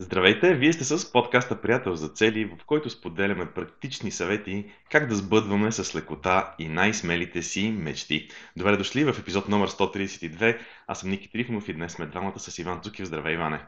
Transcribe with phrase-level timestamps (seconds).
[0.00, 0.54] Здравейте!
[0.54, 5.72] Вие сте с подкаста Приятел за цели, в който споделяме практични съвети как да сбъдваме
[5.72, 8.28] с лекота и най-смелите си мечти.
[8.56, 10.58] Добре дошли в епизод номер 132.
[10.86, 13.06] Аз съм Ники Трифонов и днес сме двамата с Иван Цукив.
[13.06, 13.60] Здравей, Иване!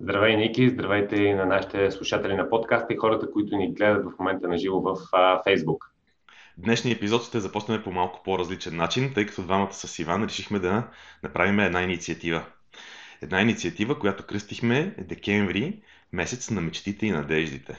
[0.00, 0.68] Здравей, Ники!
[0.68, 4.58] Здравейте и на нашите слушатели на подкаста и хората, които ни гледат в момента на
[4.58, 4.96] живо в
[5.44, 5.92] Фейсбук.
[6.58, 10.88] Днешния епизод ще започнем по малко по-различен начин, тъй като двамата с Иван решихме да
[11.22, 12.44] направим една инициатива
[13.22, 15.82] една инициатива, която кръстихме декември,
[16.12, 17.78] месец на мечтите и надеждите.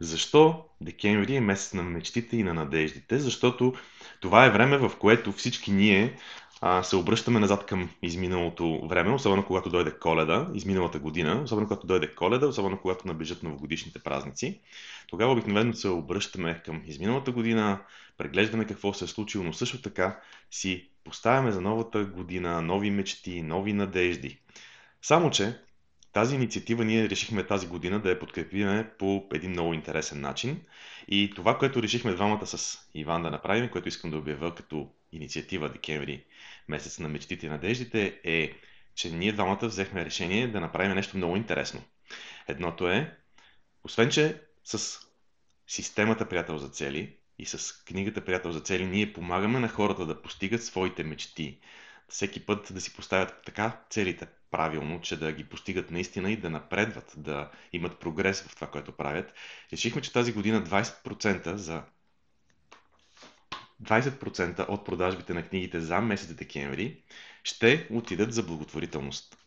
[0.00, 3.18] Защо декември е месец на мечтите и на надеждите?
[3.18, 3.74] Защото
[4.20, 6.16] това е време, в което всички ние
[6.60, 11.86] а, се обръщаме назад към изминалото време, особено когато дойде коледа, изминалата година, особено когато
[11.86, 14.60] дойде коледа, особено когато наближат новогодишните празници.
[15.08, 17.80] Тогава обикновено се обръщаме към изминалата година,
[18.18, 23.42] преглеждаме какво се е случило, но също така си поставяме за новата година нови мечти,
[23.42, 24.40] нови надежди.
[25.02, 25.58] Само, че
[26.12, 30.62] тази инициатива ние решихме тази година да я подкрепиме по един много интересен начин.
[31.08, 35.68] И това, което решихме двамата с Иван да направим, което искам да обявя като инициатива
[35.68, 36.24] декември,
[36.68, 38.52] месец на мечтите и надеждите, е,
[38.94, 41.82] че ние двамата взехме решение да направим нещо много интересно.
[42.48, 43.16] Едното е,
[43.84, 45.00] освен че с
[45.66, 50.22] системата Приятел за цели и с книгата Приятел за цели ние помагаме на хората да
[50.22, 51.58] постигат своите мечти,
[52.08, 56.50] всеки път да си поставят така целите правилно, че да ги постигат наистина и да
[56.50, 59.32] напредват, да имат прогрес в това, което правят.
[59.72, 61.82] Решихме, че тази година 20% за
[63.82, 67.02] 20% от продажбите на книгите за месец декември
[67.44, 69.38] ще отидат за благотворителност.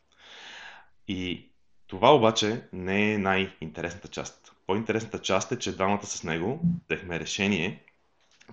[1.07, 1.51] И
[1.87, 4.48] това обаче не е най-интересната част.
[4.69, 7.83] По-интересната част е, че двамата с него взехме решение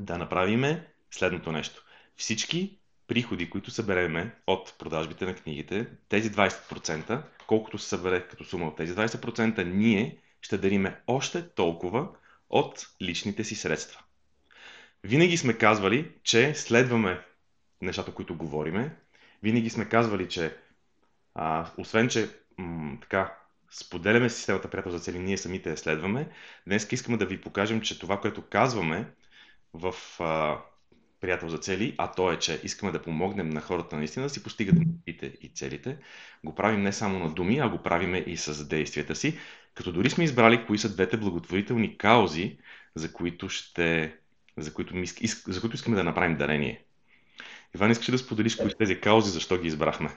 [0.01, 1.85] да направиме следното нещо.
[2.17, 8.67] Всички приходи, които събереме от продажбите на книгите, тези 20%, колкото се събере като сума
[8.69, 12.09] от тези 20%, ние ще дариме още толкова
[12.51, 14.01] от личните си средства.
[15.05, 17.21] Винаги сме казвали, че следваме
[17.83, 18.97] нещата, които говориме.
[19.43, 20.57] Винаги сме казвали, че
[21.35, 23.35] а, освен, че м- така,
[23.71, 26.29] споделяме системата приятел за цели, ние самите я следваме.
[26.67, 29.07] Днес искаме да ви покажем, че това, което казваме
[29.75, 30.59] в а,
[31.21, 34.43] приятел за цели, а то е, че искаме да помогнем на хората наистина да си
[34.43, 35.99] постигат мечтите и целите,
[36.45, 39.39] го правим не само на думи, а го правиме и с действията си,
[39.75, 42.59] като дори сме избрали кои са двете благотворителни каузи,
[42.95, 44.17] за които, ще,
[44.57, 44.95] за които,
[45.47, 46.85] за които искаме да направим дарение.
[47.75, 50.11] Иван, искаш да споделиш кои са тези каузи, защо ги избрахме?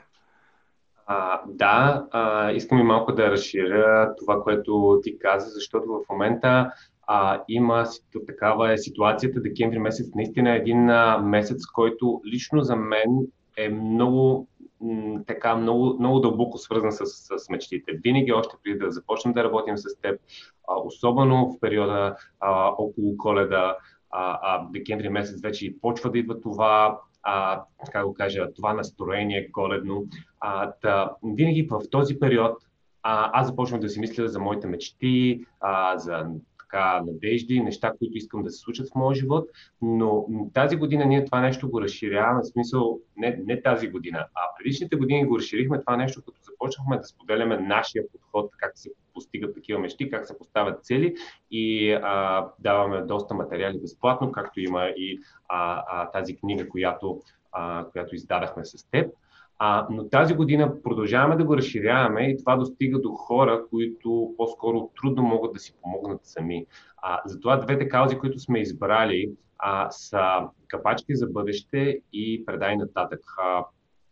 [1.11, 6.71] А, да, а, искам и малко да разширя това, което ти каза, защото в момента
[7.07, 7.85] а, има
[8.27, 9.41] такава е ситуацията.
[9.41, 13.27] Декември месец наистина е един а, месец, който лично за мен
[13.57, 14.47] е много
[14.81, 17.05] м, така много, много дълбоко свързан с,
[17.37, 17.91] с мечтите.
[18.03, 20.21] Винаги още преди да започнем да работим с теб,
[20.67, 23.77] а, особено в периода а, около коледа,
[24.11, 28.73] а, а, декември месец вече и почва да идва това, а, така го кажа, това
[28.73, 30.05] настроение коледно.
[30.39, 32.57] А, да, винаги в този период
[33.03, 36.25] а, аз започвам да си мисля за моите мечти, а, за
[36.69, 39.49] така надежди, неща, които искам да се случат в моя живот,
[39.81, 44.41] но тази година ние това нещо го разширяваме, в смисъл не, не тази година, а
[44.57, 49.55] предишните години го разширихме това нещо, като започнахме да споделяме нашия подход, как се постигат
[49.55, 51.15] такива мечти, как се поставят цели
[51.51, 57.85] и а, даваме доста материали безплатно, както има и а, а, тази книга, която, а,
[57.91, 59.13] която издадахме с теб.
[59.61, 64.89] А, но тази година продължаваме да го разширяваме и това достига до хора, които по-скоро
[65.01, 66.65] трудно могат да си помогнат сами.
[66.97, 70.21] А, затова двете каузи, които сме избрали, а, са
[70.67, 73.19] капачки за бъдеще и предай нататък.
[73.37, 73.65] А,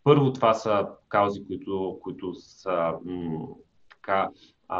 [0.03, 3.47] първо това са каузи, които, които са м-
[3.89, 4.29] така,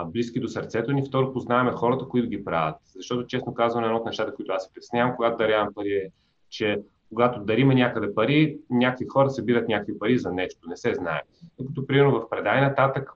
[0.06, 1.06] близки до сърцето ни.
[1.07, 2.75] Второ, познаваме хората, които ги правят.
[2.95, 6.09] Защото, честно казвам, едно от нещата, които аз се притеснявам, когато дарявам пари, е,
[6.50, 11.22] че когато дариме някъде пари, някакви хора събират някакви пари за нещо, не се знае.
[11.59, 13.13] Докато, примерно, в предай нататък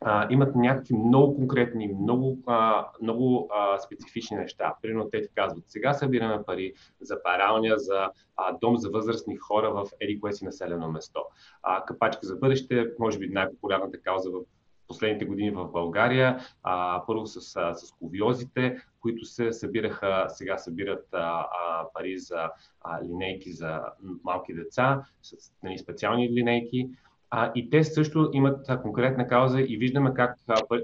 [0.00, 4.74] а, имат някакви много конкретни, много, а, много а, специфични неща.
[4.82, 9.70] Примерно те ти казват, сега събираме пари за паралня, за а, дом за възрастни хора
[9.70, 11.20] в еди си населено место.
[11.62, 14.40] А, капачка за бъдеще, може би най-популярната кауза в
[14.88, 16.38] последните години в България.
[16.62, 17.40] А, първо с,
[17.74, 22.50] с ковиозите, които се събираха, сега събират а, а, пари за
[22.80, 23.80] а, линейки за
[24.24, 26.88] малки деца, с нали, специални линейки.
[27.36, 30.36] А, и те също имат конкретна кауза и виждаме как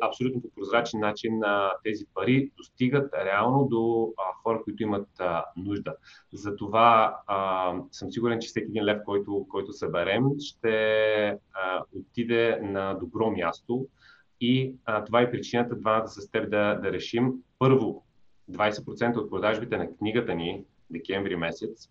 [0.03, 5.45] абсолютно по прозрачен начин а, тези пари достигат реално до а, хора, които имат а,
[5.57, 5.95] нужда.
[6.33, 12.95] Затова а, съм сигурен, че всеки един лев, който, който съберем, ще а, отиде на
[12.95, 13.87] добро място
[14.41, 18.05] и а, това е причината двамата с теб да, да решим първо
[18.51, 21.89] 20% от продажбите на книгата ни, декември месец,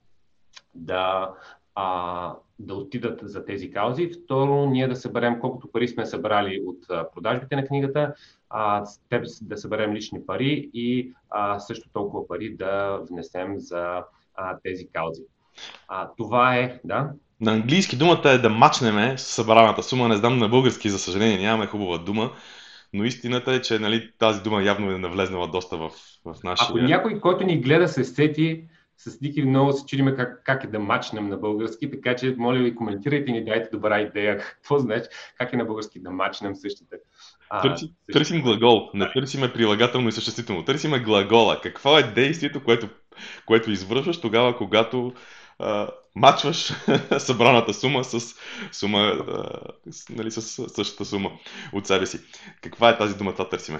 [0.75, 1.33] да,
[1.75, 4.11] а, да отидат за тези каузи.
[4.23, 8.13] Второ, ние да съберем колкото пари сме събрали от продажбите на книгата,
[8.49, 14.03] а, теб да съберем лични пари и а, също толкова пари да внесем за
[14.35, 15.21] а, тези каузи.
[15.87, 17.11] А, това е, да.
[17.41, 20.07] На английски думата е да мачнеме събраната сума.
[20.07, 22.31] Не знам на български, за съжаление, нямаме хубава дума.
[22.93, 25.89] Но истината е, че нали, тази дума явно е навлезнала доста в,
[26.25, 26.67] в нашия...
[26.69, 28.63] Ако някой, който ни гледа, се сети,
[28.99, 32.59] с Ники много се чудиме как, как е да мачнем на български, така че моля
[32.59, 34.37] ви коментирайте и ни дайте добра идея.
[34.37, 36.95] Какво значи как е на български да мачнем същите.
[37.49, 40.65] А, Търси, Търсим глагол, не търсиме прилагателно и съществително.
[40.65, 41.61] Търсиме глагола.
[41.61, 42.89] Какво е действието, което,
[43.45, 45.13] което извършваш тогава, когато
[45.59, 46.73] а, мачваш
[47.17, 48.35] събраната сума с,
[48.71, 49.59] сума, а,
[49.91, 51.31] с, нали, с същата сума
[51.73, 52.19] от себе си.
[52.61, 53.79] Каква е тази дума, това търсиме?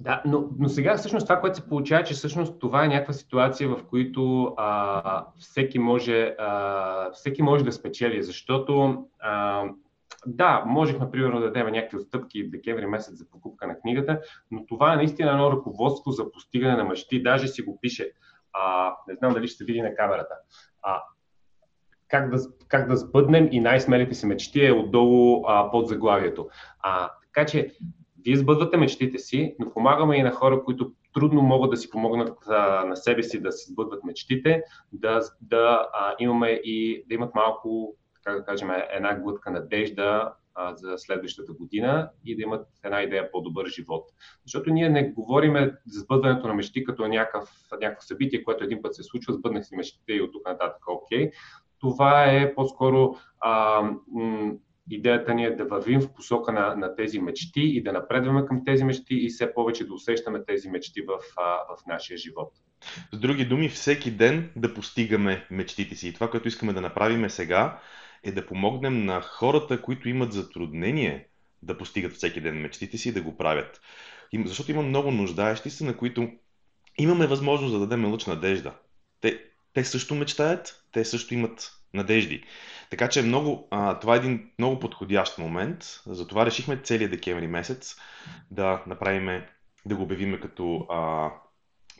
[0.00, 3.68] Да, но, но сега всъщност това, което се получава, че всъщност това е някаква ситуация,
[3.68, 4.54] в която
[5.38, 6.36] всеки, може,
[7.12, 9.64] всеки може да спечели, защото а,
[10.26, 14.20] да, можехме примерно да дадем някакви отстъпки в декември месец за покупка на книгата,
[14.50, 17.22] но това е наистина едно ръководство за постигане на мъжти.
[17.22, 18.12] Даже си го пише.
[18.52, 20.34] А, не знам дали ще се види на камерата.
[20.82, 21.02] А,
[22.08, 22.38] как, да,
[22.68, 26.48] как да сбъднем и най-смелите си мечти е отдолу а, под заглавието.
[26.80, 27.74] А, така че
[28.24, 32.38] вие сбъдвате мечтите си, но помагаме и на хора, които трудно могат да си помогнат
[32.48, 34.62] а, на себе си да си сбъдват мечтите,
[34.92, 40.76] да, да а, имаме и да имат малко, как да кажем, една глътка надежда а,
[40.76, 44.04] за следващата година и да имат една идея по-добър живот.
[44.46, 45.54] Защото ние не говорим
[45.86, 50.12] за сбъдването на мечти като някакво събитие, което един път се случва, сбъднах си мечтите
[50.12, 51.30] и от тук нататък, окей.
[51.78, 54.52] Това е по-скоро а, м-
[54.90, 58.64] идеята ни е да вървим в посока на, на тези мечти и да напредваме към
[58.64, 61.18] тези мечти и все повече да усещаме тези мечти в,
[61.68, 62.52] в нашия живот.
[63.12, 66.08] С други думи, всеки ден да постигаме мечтите си.
[66.08, 67.80] И това, което искаме да направим сега,
[68.22, 71.28] е да помогнем на хората, които имат затруднение
[71.62, 73.80] да постигат всеки ден мечтите си и да го правят.
[74.46, 76.28] Защото има много нуждаещи се, на които
[76.98, 78.74] имаме възможност да дадем лъч надежда.
[79.20, 82.44] Те, те също мечтаят, те също имат надежди.
[82.90, 85.84] Така че много, а, това е един много подходящ момент.
[86.06, 87.96] Затова решихме целият декември месец
[88.50, 89.42] да направим,
[89.86, 91.30] да го обявиме като а,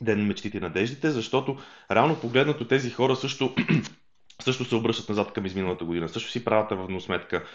[0.01, 1.57] Ден на мечтите и надеждите, защото
[1.91, 3.55] реално погледнато тези хора също,
[4.41, 7.45] също се обръщат назад към изминалата година, също си правят равносметка,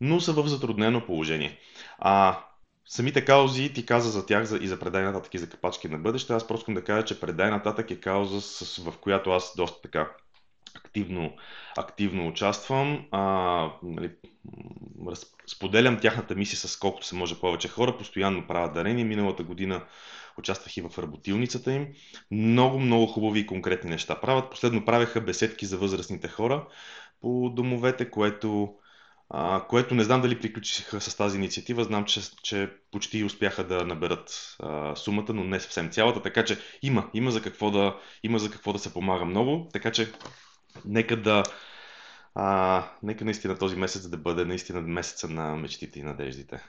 [0.00, 1.58] но са в затруднено положение.
[1.98, 2.38] А,
[2.86, 5.98] самите каузи ти каза за тях за, и за предай нататък и за капачки на
[5.98, 6.32] бъдеще.
[6.32, 9.80] Аз просто искам да кажа, че предай нататък е кауза, с, в която аз доста
[9.82, 10.10] така
[10.74, 11.32] активно,
[11.76, 13.06] активно участвам.
[13.10, 13.20] А,
[13.82, 14.10] нали,
[15.46, 17.96] споделям тяхната мисия с колкото се може повече хора.
[17.98, 19.06] Постоянно правят дарения.
[19.06, 19.84] Миналата година
[20.38, 21.88] участвах и в работилницата им.
[22.30, 24.50] Много, много хубави и конкретни неща правят.
[24.50, 26.66] Последно правеха беседки за възрастните хора
[27.20, 28.74] по домовете, което,
[29.30, 31.84] а, което не знам дали приключиха с тази инициатива.
[31.84, 36.22] Знам, че, че почти успяха да наберат а, сумата, но не съвсем цялата.
[36.22, 39.68] Така че има, има за какво да, има за какво да се помага много.
[39.72, 40.12] Така че
[40.84, 41.42] нека да.
[42.34, 46.62] А, нека наистина този месец да бъде наистина месеца на мечтите и надеждите.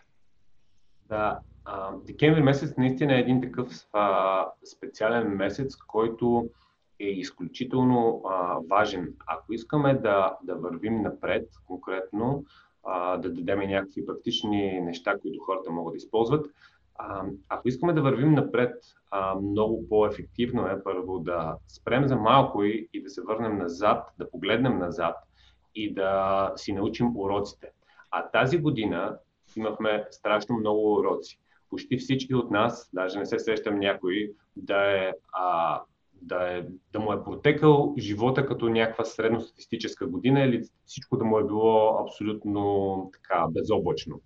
[1.10, 4.46] Да, а, декември месец наистина е един такъв а,
[4.76, 6.50] специален месец, който
[7.00, 9.14] е изключително а, важен.
[9.28, 12.46] Ако искаме да, да вървим напред, конкретно,
[12.84, 16.46] а, да дадем някакви практични неща, които хората могат да използват,
[16.96, 18.76] а, ако искаме да вървим напред,
[19.12, 24.08] а, много по-ефективно е първо да спрем за малко и, и да се върнем назад,
[24.18, 25.16] да погледнем назад
[25.76, 27.72] и да си научим уроците.
[28.12, 29.18] А тази година
[29.56, 31.40] имахме страшно много уроци.
[31.70, 35.82] Почти всички от нас, даже не се сещам някой, да е, а,
[36.22, 41.40] да, е, да му е протекал живота като някаква средностатистическа година или всичко да му
[41.40, 44.22] е било абсолютно така безоблачно.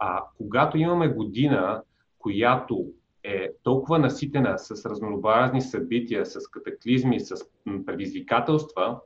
[0.00, 1.82] А когато имаме година,
[2.24, 2.86] която
[3.24, 7.34] е толкова наситена с разнообразни събития, с катаклизми, с
[7.86, 9.00] предизвикателства,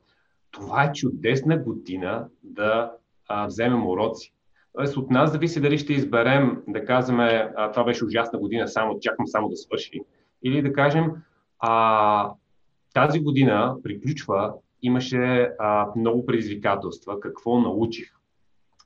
[0.50, 2.92] това е чудесна година да
[3.28, 4.32] а, вземем уроци.
[4.72, 9.00] Тоест от нас зависи дали ще изберем да казваме а, това беше ужасна година, само
[9.00, 10.00] чакам само да свърши.
[10.42, 11.12] Или да кажем
[11.58, 12.32] а,
[12.94, 18.17] тази година приключва, имаше а, много предизвикателства, какво научих.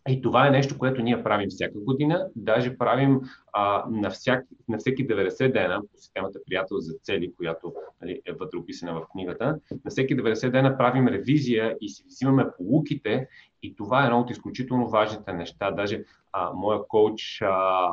[0.09, 2.27] И това е нещо, което ние правим всяка година.
[2.37, 3.21] Даже правим
[3.53, 8.33] а, на, всяк, на всеки 90 дена по системата Приятел за цели, която нали, е
[8.33, 9.59] вътре описана в книгата.
[9.85, 13.29] На всеки 90 дена правим ревизия и си взимаме полуките.
[13.63, 15.71] И това е едно от изключително важните неща.
[15.71, 17.89] Даже а, моя коуч а,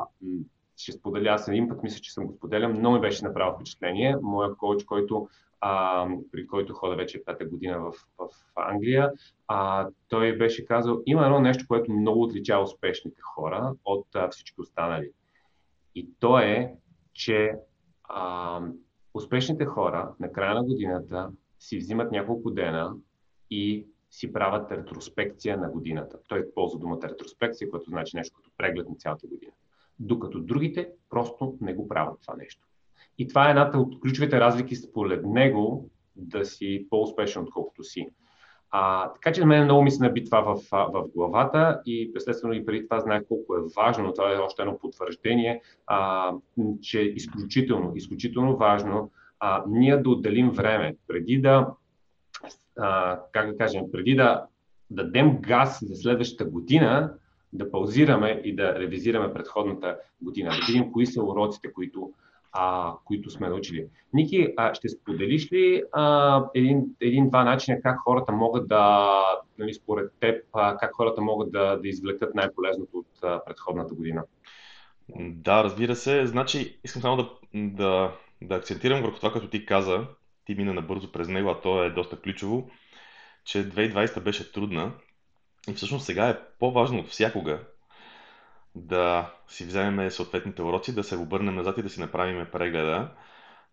[0.78, 4.16] ще споделя, аз един път мисля, че съм го споделям, много ми беше направил впечатление.
[4.22, 5.28] Моя коуч, който
[5.62, 9.12] а, при който хода вече пета година в, в Англия,
[9.48, 14.62] а, той беше казал, има едно нещо, което много отличава успешните хора от а, всички
[14.62, 15.12] останали.
[15.96, 16.74] И то е,
[17.13, 17.51] че
[18.04, 18.62] а,
[19.13, 22.96] успешните хора на края на годината си взимат няколко дена
[23.50, 26.18] и си правят ретроспекция на годината.
[26.28, 29.51] Той ползва думата ретроспекция, което значи нещо като преглед на цялата година.
[30.00, 32.68] Докато другите просто не го правят това нещо.
[33.18, 38.10] И това е едната от ключовите разлики според него да си по-успешен, отколкото си.
[38.72, 42.53] А, така че на мен много ми се наби това в, в главата и естествено
[42.53, 46.32] и преди това знаех колко е важно, това е още едно потвърждение, а,
[46.82, 51.68] че е изключително, изключително важно а, ние да отделим време преди да,
[52.77, 54.46] а, как да кажем, преди да
[54.89, 57.13] дадем газ за следващата година,
[57.53, 62.13] да паузираме и да ревизираме предходната година, да видим кои са уроците, които
[62.51, 63.88] а, които сме научили.
[64.13, 69.15] Ники, а, ще споделиш ли а, един, един-два начина как хората могат да,
[69.58, 74.24] нали, според теб, а, как хората могат да, да извлекат най-полезното от а, предходната година?
[75.20, 76.25] Да, разбира се.
[76.25, 80.08] Значи, искам само да, да, да акцентирам върху това, като ти каза.
[80.46, 82.70] Ти мина набързо през него, а то е доста ключово,
[83.46, 84.91] че 2020 беше трудна.
[85.70, 87.60] И всъщност сега е по-важно от всякога
[88.76, 93.12] да си вземем съответните уроци, да се обърнем назад и да си направим прегледа.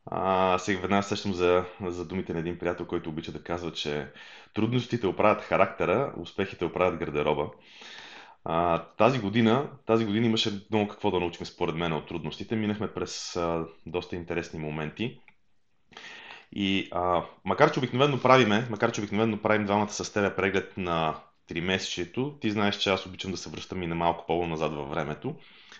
[0.06, 4.08] А, сега веднага сещам за, за думите на един приятел, който обича да казва, че
[4.54, 7.50] трудностите оправят характера, успехите оправят гардероба.
[8.44, 12.56] А, тази година, тази година имаше много какво да научим според мен от трудностите.
[12.56, 15.20] Минахме през а, доста интересни моменти.
[16.52, 21.16] И а, макар че обикновено правиме, макар че обикновено правим двамата с тебе преглед на
[21.46, 25.34] тримесечието, ти знаеш, че аз обичам да се връщам и на малко по-назад във времето.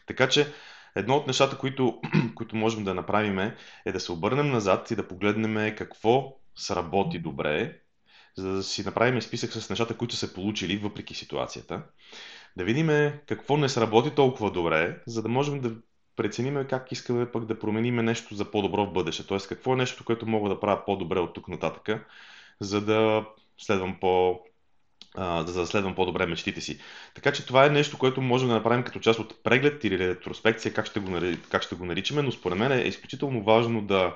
[0.06, 0.52] Така че
[0.96, 2.00] едно от нещата, които,
[2.35, 7.80] които можем да направим е да се обърнем назад и да погледнем какво сработи добре,
[8.37, 11.82] за да си направим списък с нещата, които са получили въпреки ситуацията.
[12.56, 15.76] Да видим какво не сработи толкова добре, за да можем да
[16.16, 19.26] преценим как искаме пък да променим нещо за по-добро в бъдеще.
[19.26, 22.06] Тоест, какво е нещо, което мога да правя по-добре от тук нататък,
[22.61, 23.26] за да
[23.58, 24.40] следвам по,
[25.16, 26.78] да заследвам по-добре мечтите си.
[27.14, 30.75] Така че това е нещо, което можем да направим като част от преглед или ретроспекция,
[30.75, 31.20] как ще го,
[31.50, 34.14] как ще го наричаме, но според мен е изключително важно да,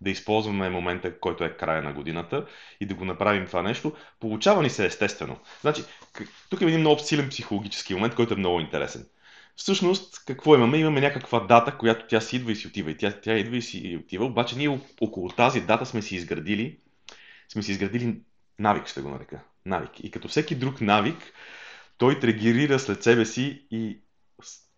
[0.00, 2.46] да използваме момента, който е края на годината
[2.80, 3.92] и да го направим това нещо.
[4.20, 5.36] Получава ни се естествено.
[5.60, 5.84] Значи,
[6.50, 9.06] тук има един много силен психологически момент, който е много интересен.
[9.56, 10.78] Всъщност, какво имаме?
[10.78, 12.90] Имаме някаква дата, която тя си идва и си отива.
[12.90, 16.78] И тя, тя идва и си отива, обаче ние около тази дата сме си изградили,
[17.48, 18.20] сме си изградили
[18.58, 19.90] навик, ще го нарека навик.
[20.00, 21.32] И като всеки друг навик,
[21.98, 24.00] той трегерира след себе си и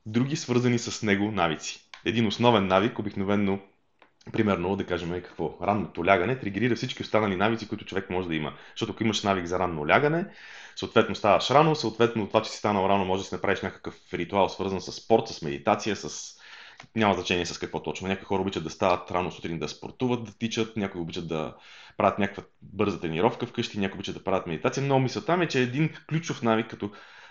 [0.07, 1.81] други свързани с него навици.
[2.05, 3.61] Един основен навик, обикновенно,
[4.33, 8.53] примерно, да кажем какво, ранното лягане, тригерира всички останали навици, които човек може да има.
[8.71, 10.27] Защото ако имаш навик за ранно лягане,
[10.77, 14.49] съответно ставаш рано, съответно това, че си станал рано, може да си направиш някакъв ритуал,
[14.49, 16.37] свързан с спорт, с медитация, с
[16.97, 18.09] няма значение с какво точно.
[18.09, 21.55] Някои хора обичат да стават рано сутрин да спортуват, да тичат, някои обичат да
[21.97, 24.83] правят някаква бърза тренировка вкъщи, някои обичат да правят медитация.
[24.83, 26.91] Много мисля там е, че един ключов навик, като,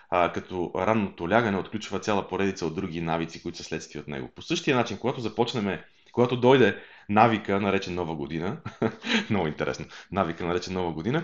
[0.09, 4.29] а, като ранното лягане, отключва цяла поредица от други навици, които са следствие от него.
[4.35, 5.79] По същия начин, когато започнем,
[6.11, 6.77] когато дойде
[7.09, 8.57] навика, наречен Нова година,
[9.29, 11.23] много интересно, навика, наречен Нова година,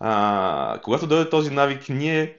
[0.00, 2.36] а, когато дойде този навик, ние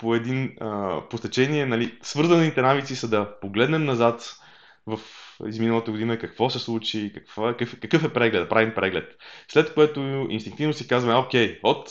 [0.00, 1.18] по един а, по
[1.48, 4.39] нали, свързаните навици са да погледнем назад,
[4.86, 5.00] в
[5.46, 9.16] изминалата година, какво се случи, какво, какъв, какъв е преглед, правим преглед.
[9.48, 11.88] След което инстинктивно си казваме, окей, от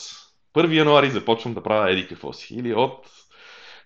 [0.56, 2.54] 1 януари започвам да правя еди какво си.
[2.54, 3.06] Или от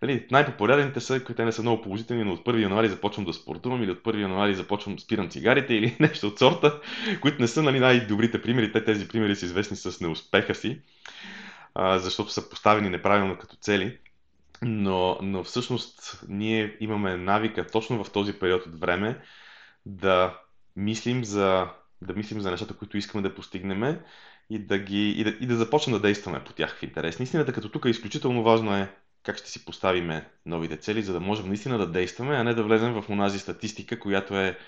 [0.03, 3.83] нали, най-популярните са, които не са много положителни, но от 1 януари започвам да спортувам
[3.83, 6.81] или от 1 януари започвам спирам цигарите или нещо от сорта,
[7.21, 8.73] които не са нали, най-добрите примери.
[8.73, 10.81] Те тези примери са известни с неуспеха си,
[11.75, 13.99] а, защото са поставени неправилно като цели.
[14.63, 19.21] Но, но всъщност ние имаме навика точно в този период от време
[19.87, 20.41] да
[20.77, 21.69] мислим за,
[22.03, 24.01] да мислим за нещата, които искаме да постигнем
[24.51, 27.19] и да, ги, и да, и да започнем да действаме по тях в интерес.
[27.19, 31.21] Наистина, като тук е изключително важно е как ще си поставиме новите цели, за да
[31.21, 34.59] можем наистина да действаме, а не да влезем в онази статистика, която е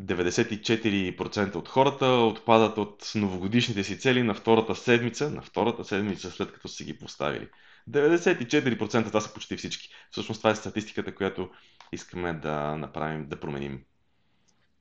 [0.00, 6.52] 94% от хората отпадат от новогодишните си цели на втората седмица, на втората седмица след
[6.52, 7.48] като си ги поставили.
[7.90, 9.88] 94% това са почти всички.
[10.10, 11.48] Всъщност това е статистиката, която
[11.92, 13.84] искаме да направим, да променим.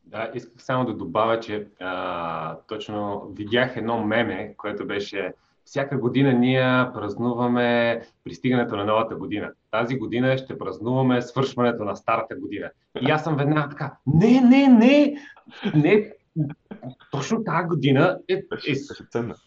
[0.03, 5.33] Да, исках само да добавя, че а, точно видях едно меме, което беше
[5.69, 9.51] всяка година ние празнуваме пристигането на новата година.
[9.71, 12.69] Тази година ще празнуваме свършването на старата година.
[13.01, 15.15] И аз съм веднага така, не, не, не,
[15.75, 16.11] не,
[17.11, 18.33] точно тази година е,
[18.67, 18.75] е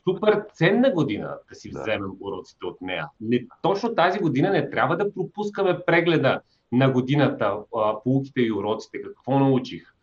[0.08, 3.08] супер ценна година да си вземем уроците от нея.
[3.20, 6.40] Не, точно тази година не трябва да пропускаме прегледа
[6.72, 7.58] на годината,
[8.04, 9.94] полуките и уроците, какво научих,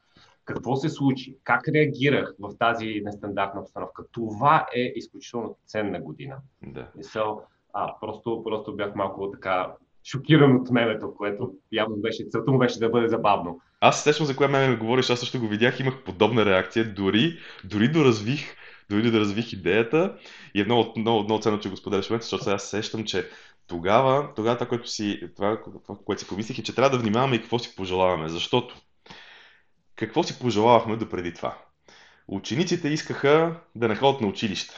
[0.45, 4.03] какво се случи, как реагирах в тази нестандартна обстановка.
[4.11, 6.37] Това е изключително ценна година.
[6.63, 6.87] Да.
[6.97, 7.39] So,
[7.73, 9.73] а, просто, просто бях малко така
[10.05, 13.61] шокиран от мемето, което явно беше, целта му беше да бъде забавно.
[13.81, 17.87] Аз сещам за кое меме говориш, аз също го видях, имах подобна реакция, дори, дори
[17.87, 18.55] доразвих
[18.89, 20.17] дори да развих идеята
[20.55, 23.29] и е много, много, много ценно, че го споделяш момента, защото сега сещам, че
[23.67, 27.35] тогава, тогава това, което си, това, това, което си помислих е, че трябва да внимаваме
[27.35, 28.75] и какво си пожелаваме, защото
[29.95, 31.57] какво си пожелавахме до преди това?
[32.27, 34.75] Учениците искаха да не ходят на училище.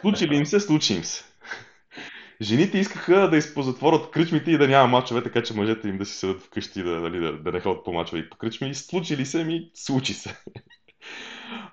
[0.00, 1.24] Случи ли им се, случи им се.
[2.42, 6.14] Жените искаха да изпозатворят кръчмите и да няма мачове, така че мъжете им да си
[6.14, 8.74] седат вкъщи, да, да, да, да не ходят по мачове и по кръчми.
[8.74, 10.36] Случи ли се ми, случи се.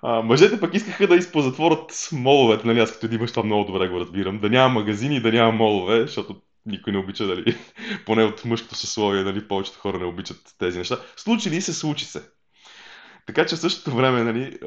[0.02, 4.00] А, мъжете пък искаха да изпозатворят моловете, нали, аз като един това много добре го
[4.00, 7.56] разбирам, да няма магазини и да няма молове, защото никой не обича, дали,
[8.06, 10.98] поне от мъжкото съсловие, нали, повечето хора не обичат тези неща.
[11.16, 12.22] Случи ли се, случи се.
[13.26, 14.58] Така че в същото време, нали,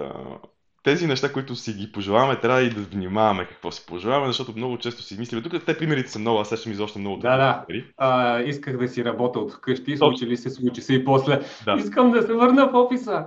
[0.88, 4.78] тези неща, които си ги пожелаваме, трябва и да внимаваме какво си пожелаваме, защото много
[4.78, 5.44] често си мислим.
[5.44, 7.18] Тук те примерите са много, аз сещам изобщо много.
[7.18, 7.66] Да, да.
[7.98, 11.40] А, исках да си работя от вкъщи, случи ли се, случи се и после.
[11.66, 11.76] Да.
[11.80, 13.26] Искам да се върна в офиса.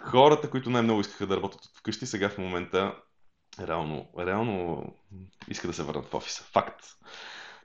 [0.00, 2.94] Хората, които най-много искаха да работят от вкъщи, сега в момента
[3.66, 4.84] реално, реално
[5.50, 6.42] искат да се върнат в офиса.
[6.52, 6.84] Факт.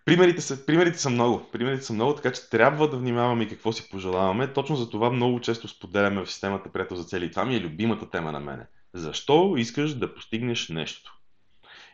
[0.06, 1.42] Примерите са, примерите са много.
[1.52, 4.54] Примерите са много, така че трябва да внимаваме и какво си пожелаваме.
[4.54, 7.32] Точно за това много често споделяме в системата Приятел за цели.
[7.32, 8.64] Това ми е любимата тема на мене.
[8.94, 11.20] Защо искаш да постигнеш нещо?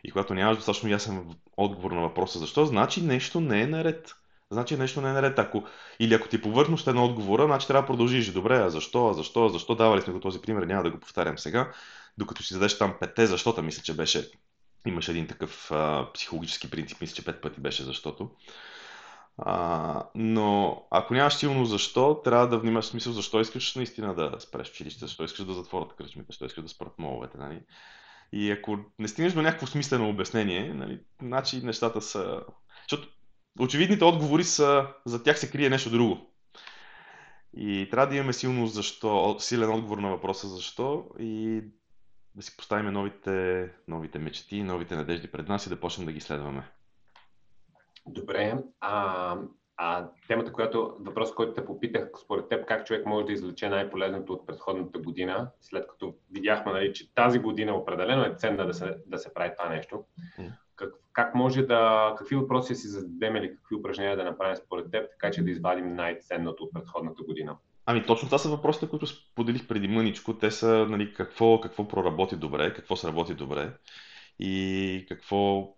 [0.04, 4.14] И когато нямаш достатъчно ясен отговор на въпроса защо, значи нещо не е наред.
[4.50, 5.38] Значи нещо не е наред.
[5.38, 5.64] Ако,
[6.00, 8.32] или ако ти е повърхностен на отговора, значи трябва да продължиш.
[8.32, 9.74] Добре, а защо, а защо, а защо?
[9.74, 11.72] Давали сме го този пример, няма да го повтарям сега.
[12.18, 14.30] Докато си зададеш там пете, защото мисля, че беше
[14.86, 18.30] Имаше един такъв а, психологически принцип, мисля, че пет пъти беше защото.
[19.42, 24.70] А, но ако нямаш силно защо, трябва да внимаваш смисъл защо искаш наистина да спреш
[24.70, 27.38] училище, защо искаш да затворят кръчмите, защо искаш да спрат моловете.
[27.38, 27.60] Нали?
[28.32, 32.42] И ако не стигнеш до някакво смислено обяснение, нали, значи нещата са...
[32.90, 33.08] Защото
[33.58, 36.30] очевидните отговори са, за тях се крие нещо друго.
[37.56, 41.62] И трябва да имаме силно защо, силен отговор на въпроса защо и
[42.34, 46.20] да си поставим новите, новите мечти, новите надежди пред нас и да почнем да ги
[46.20, 46.70] следваме.
[48.06, 48.54] Добре.
[48.80, 49.36] А,
[49.76, 54.32] а темата, която, въпрос, който те попитах, според теб, как човек може да извлече най-полезното
[54.32, 58.96] от предходната година, след като видяхме, нали, че тази година определено е ценна да се,
[59.06, 60.04] да се прави това нещо.
[60.76, 65.10] Как, как може да, какви въпроси си зададем или какви упражнения да направим според теб,
[65.10, 67.56] така че да извадим най-ценното от предходната година?
[67.86, 70.38] Ами точно това са въпросите, които споделих преди мъничко.
[70.38, 73.72] Те са нали, какво, какво проработи добре, какво сработи добре
[74.38, 75.74] и какво,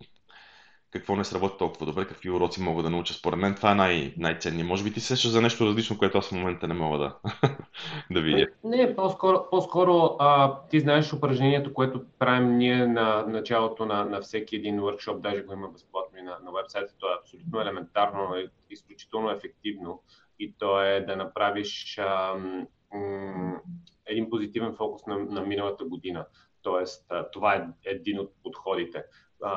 [0.92, 3.14] какво не сработи толкова добре, какви уроци мога да науча.
[3.14, 4.62] Според мен това е най- най-ценни.
[4.62, 7.16] Може би ти се за нещо различно, което аз в момента не мога да,
[8.10, 8.46] да видя.
[8.64, 14.56] Не, по-скоро, по-скоро а, ти знаеш упражнението, което правим ние на началото на, на всеки
[14.56, 16.94] един workshop, даже го има безплатно и на, на вебсайта.
[16.98, 20.02] То е абсолютно елементарно, и изключително ефективно
[20.38, 22.34] и то е да направиш а,
[22.94, 23.60] м,
[24.06, 26.26] един позитивен фокус на, на миналата година.
[26.62, 29.04] Тоест, а, това е един от подходите.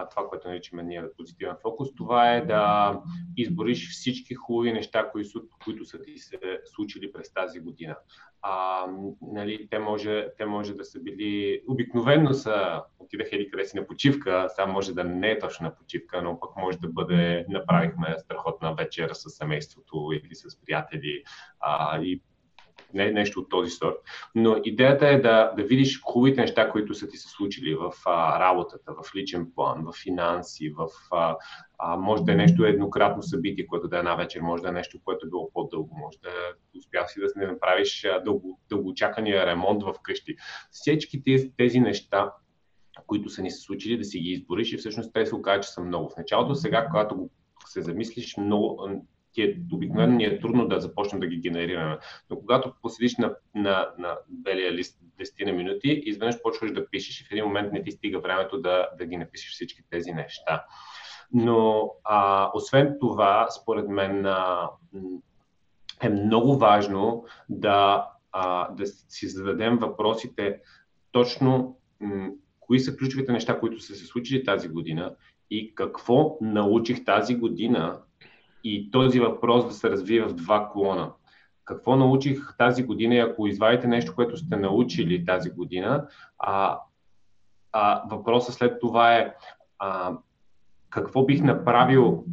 [0.10, 2.94] Това, което наричаме ние позитивен фокус, това е да
[3.38, 5.12] избориш всички хубави неща,
[5.64, 7.96] които, са ти се случили през тази година.
[8.42, 8.86] А,
[9.22, 13.88] нали, те, може, те може да са били, обикновено са, отидаха или къде си на
[13.88, 18.16] почивка, сега може да не е точно на почивка, но пък може да бъде, направихме
[18.18, 21.24] страхотна вечера с семейството или с приятели
[21.60, 22.22] а, и
[22.96, 23.96] не нещо от този сорт.
[24.36, 28.40] Но идеята е да, да видиш хубавите неща, които са ти се случили в а,
[28.40, 31.36] работата, в личен план, в финанси, в а,
[31.80, 34.72] а, може да е нещо еднократно събитие, което да е една вечер, може да е
[34.72, 36.30] нещо, което е било по-дълго, може да
[36.80, 40.36] успял си да не направиш дълго, дългоочакания ремонт в къщи.
[40.72, 42.32] Всички тези, тези неща,
[43.08, 45.70] които са ни се случили, да си ги избориш и всъщност те се окажат, че
[45.70, 46.10] са много.
[46.10, 47.30] В началото, сега, когато
[47.66, 48.90] се замислиш, много,
[49.36, 51.98] ти е, обикновено ни е трудно да започнем да ги генерираме.
[52.30, 57.22] Но когато поседиш на, на, на белия лист 10 на минути, изведнъж почваш да пишеш
[57.22, 60.66] и в един момент не ти стига времето да, да ги напишеш всички тези неща.
[61.34, 64.70] Но а, освен това, според мен а,
[66.02, 70.60] е много важно да, а, да си зададем въпросите
[71.12, 75.16] точно м- кои са ключовите неща, които са се случили тази година
[75.50, 78.02] и какво научих тази година
[78.66, 81.12] и този въпрос да се развие в два клона.
[81.66, 86.08] Какво научих тази година и ако извадите нещо, което сте научили тази година,
[86.40, 86.80] а,
[87.72, 89.34] а, въпросът след това е
[89.80, 90.18] а,
[90.90, 92.26] какво бих направил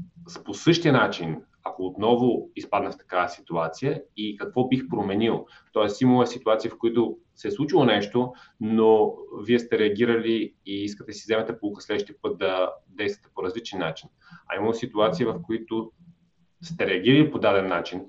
[0.45, 5.47] по същия начин, ако отново изпадна в такава ситуация и какво бих променил.
[5.73, 9.14] Тоест, имало е ситуация, в които се е случило нещо, но
[9.45, 13.79] вие сте реагирали и искате да си вземете полука следващия път да действате по различен
[13.79, 14.09] начин.
[14.49, 15.92] А имало ситуации, в които
[16.62, 18.05] сте реагирали по даден начин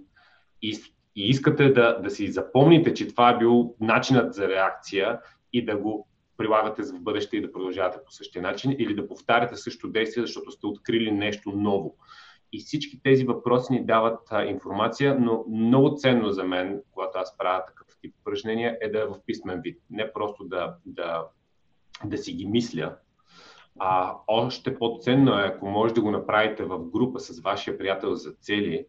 [0.62, 0.80] и,
[1.16, 5.20] и искате да, да си запомните, че това е бил начинът за реакция
[5.54, 9.08] и да го прилагате за в бъдеще и да продължавате по същия начин или да
[9.08, 11.98] повтаряте също действие, защото сте открили нещо ново.
[12.52, 17.38] И всички тези въпроси ни дават а, информация, но много ценно за мен, когато аз
[17.38, 19.80] правя такъв тип упражнения, е да е в писмен вид.
[19.90, 21.26] Не просто да, да,
[22.06, 22.96] да си ги мисля,
[23.80, 28.32] а още по-ценно е, ако може да го направите в група с вашия приятел за
[28.32, 28.86] цели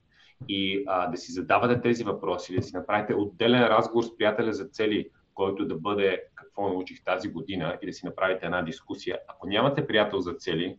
[0.49, 4.65] и а, да си задавате тези въпроси, да си направите отделен разговор с приятеля за
[4.65, 9.19] цели, който да бъде какво научих тази година и да си направите една дискусия.
[9.29, 10.79] Ако нямате приятел за цели,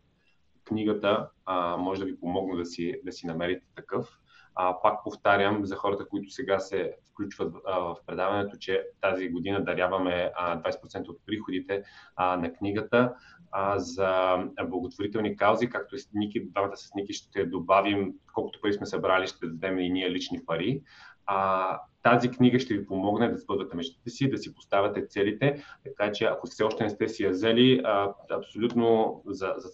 [0.63, 4.19] книгата а, може да ви помогне да си, да си намерите такъв.
[4.55, 9.63] А, пак повтарям за хората, които сега се включват а, в предаването, че тази година
[9.63, 11.83] даряваме а, 20% от приходите
[12.15, 13.13] а, на книгата
[13.51, 18.73] а, за благотворителни каузи, както и с Ники, двамата с Ники ще добавим, колкото пари
[18.73, 20.81] сме събрали, ще дадем и ние лични пари.
[21.25, 26.11] А, тази книга ще ви помогне да сбъдвате мечтите си, да си поставяте целите, така
[26.11, 27.83] че ако все още не сте си я взели,
[28.31, 29.69] абсолютно за, за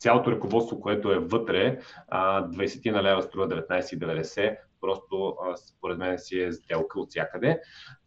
[0.00, 1.78] цялото ръководство, което е вътре,
[2.12, 7.60] 20 на лева струва 19,90, просто според мен си е сделка от всякъде.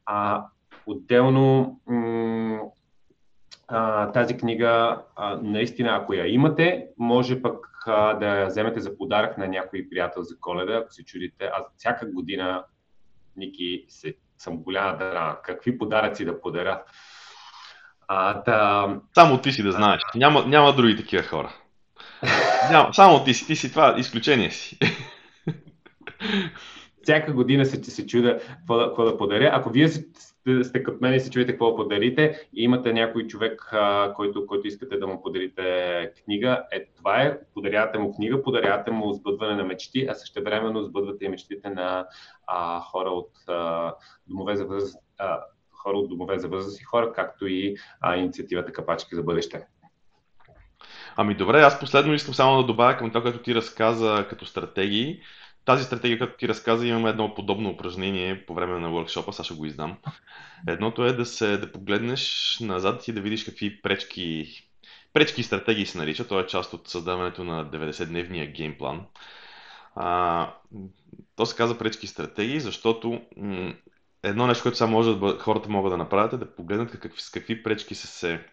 [0.05, 0.45] А,
[0.85, 1.79] отделно
[4.13, 5.01] тази книга,
[5.41, 7.67] наистина, ако я имате, може пък
[8.19, 11.45] да я вземете за подарък на някой приятел за коледа, ако се чудите.
[11.53, 12.65] Аз всяка година,
[13.35, 15.41] Ники, се, съм голяма дара.
[15.43, 16.83] Какви подаръци да подаря?
[18.13, 18.87] А, да...
[19.13, 20.01] Само ти си да знаеш.
[20.15, 21.53] Няма, няма други такива хора.
[22.71, 24.77] Няма, само ти си, ти си това, изключение си.
[27.03, 29.49] Всяка година се, се чуда какво да, какво да подаря.
[29.53, 33.27] Ако вие сте, сте като мен и се чуете какво да подарите и имате някой
[33.27, 38.43] човек, а, който, който искате да му подарите книга, е това е, подарявате му книга,
[38.43, 42.07] подарявате му сбъдване на мечти, а също времено сбъдвате и мечтите на
[42.47, 43.93] а, хора от а,
[44.27, 45.39] домове за възраст, а,
[45.83, 49.67] хора от домове за възраст и хора, както и а, инициативата Капачки за бъдеще.
[51.15, 55.21] Ами добре, аз последно искам само да добавя към това, което ти разказа като стратегии.
[55.65, 59.53] Тази стратегия, като ти разказа, имаме едно подобно упражнение по време на workshop сега ще
[59.53, 59.97] го издам.
[60.67, 64.47] Едното е да се да погледнеш назад и да видиш какви пречки,
[65.13, 66.27] пречки стратегии се нарича.
[66.27, 69.05] Това е част от създаването на 90-дневния геймплан.
[69.95, 70.53] А,
[71.35, 73.73] то се казва пречки стратегии, защото м-
[74.23, 77.29] едно нещо, което само може да, хората могат да направят е да погледнат какви, с
[77.29, 78.45] какви пречки са се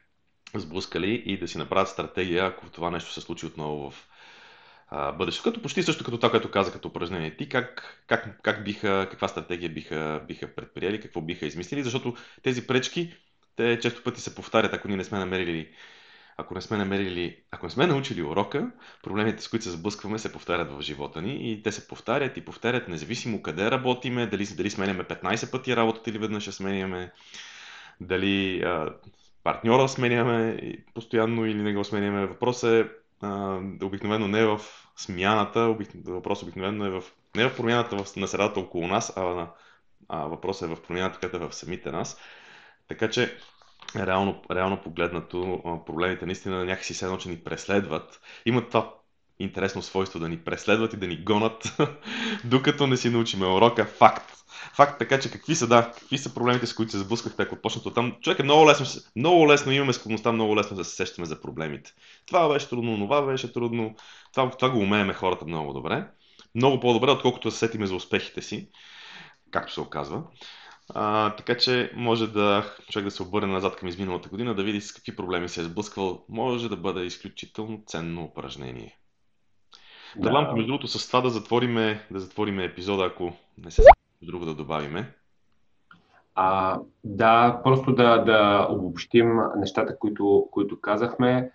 [0.55, 4.09] сблъскали и да си направят стратегия, ако това нещо се случи отново в
[5.19, 5.51] бъдещето.
[5.51, 7.37] Като почти също като това, което каза като упражнение.
[7.37, 12.67] Ти как, как, как биха, каква стратегия биха, биха предприели, какво биха измислили, защото тези
[12.67, 13.17] пречки,
[13.57, 15.71] те често пъти се повтарят, ако ние не сме намерили
[16.39, 18.71] ако не сме намерили, ако не сме научили урока,
[19.03, 22.45] проблемите, с които се сблъскваме, се повтарят в живота ни и те се повтарят и
[22.45, 27.13] повтарят, независимо къде работиме, дали, дали сменяме 15 пъти работата или веднъж ще сменяме,
[28.01, 28.95] дали а,
[29.45, 30.61] партньора сменяме
[30.95, 32.27] постоянно или не го сменяме.
[32.27, 34.61] Въпросът е а, обикновено не в
[34.97, 35.91] смяната, обик...
[36.05, 37.05] въпросът обикновено е в,
[37.37, 39.47] не в промяната в, на средата около нас, а,
[40.09, 42.21] а въпросът е в промяната, която е в самите нас.
[42.89, 43.37] Така че,
[43.97, 48.21] реално, реално погледнато, проблемите наистина някакси се че ни преследват.
[48.47, 48.95] Имат това
[49.39, 51.77] интересно свойство да ни преследват и да ни гонат,
[52.45, 53.85] докато не си научиме урока.
[53.85, 54.35] Факт.
[54.75, 57.87] Факт така, че какви са, да, какви са проблемите, с които се сблъскахте, ако почнат
[57.87, 58.17] от там.
[58.21, 61.93] Човек е много лесно, много лесно имаме склонността, много лесно да се сещаме за проблемите.
[62.27, 63.95] Това беше трудно, това беше трудно.
[64.33, 66.07] Това, това го умееме хората много добре.
[66.55, 68.69] Много по-добре, отколкото да се сетиме за успехите си,
[69.51, 70.23] както се оказва.
[70.95, 74.81] А, така че може да човек да се обърне назад към изминалата година, да види
[74.81, 76.25] с какви проблеми се е сблъсквал.
[76.29, 78.99] Може да бъде изключително ценно упражнение.
[80.15, 80.53] Предлагам, да.
[80.53, 83.83] между другото, с това да затвориме, да затвориме епизода, ако не се
[84.23, 85.15] друго да добавиме.
[86.35, 91.51] А, да, просто да, да обобщим нещата, които, които казахме.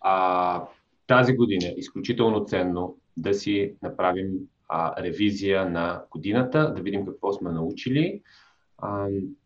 [0.00, 0.64] А,
[1.06, 4.28] тази година е изключително ценно да си направим
[4.68, 8.22] а, ревизия на годината, да видим какво сме научили.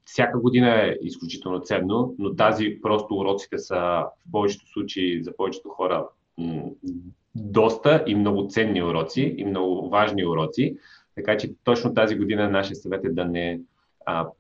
[0.04, 5.68] Всяка година е изключително ценно, но тази просто уроците са в повечето случаи за повечето
[5.68, 6.06] хора
[7.34, 10.76] доста и много ценни уроци и много важни уроци.
[11.14, 13.60] Така че точно тази година нашия съвет е да не,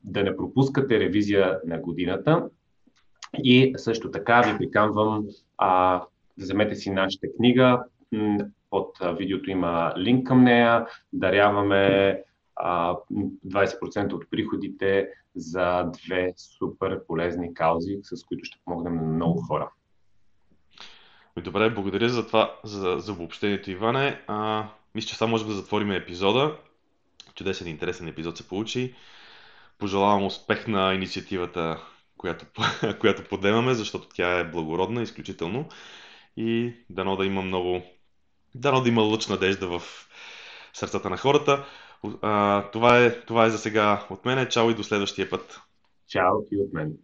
[0.04, 2.48] да не пропускате ревизия на годината.
[3.44, 5.26] И също така ви приканвам
[5.58, 5.98] а,
[6.38, 7.84] да вземете си нашата книга.
[8.70, 10.86] Под видеото има линк към нея.
[11.12, 12.22] Даряваме
[12.60, 19.70] 20% от приходите за две супер полезни каузи, с които ще помогнем на много хора.
[21.42, 24.20] Добре, благодаря за това, за, за обобщението, Иване.
[24.26, 26.56] А, мисля, че само можем да затворим епизода.
[27.34, 28.94] Чудесен интересен епизод се получи.
[29.78, 31.80] Пожелавам успех на инициативата,
[32.16, 32.46] която,
[33.00, 35.68] която подемаме, защото тя е благородна, изключително.
[36.36, 37.82] И дано да има много,
[38.54, 39.82] дано да има лъч надежда в
[40.72, 41.64] сърцата на хората.
[42.72, 44.48] Това, е, това е за сега от мене.
[44.48, 45.60] Чао и до следващия път.
[46.08, 46.98] Чао и от мен.